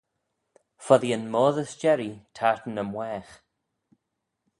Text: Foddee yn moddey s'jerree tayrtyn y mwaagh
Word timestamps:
Foddee 0.85 1.15
yn 1.17 1.25
moddey 1.33 1.67
s'jerree 1.71 2.15
tayrtyn 2.35 2.81
y 2.83 2.85
mwaagh 2.87 3.31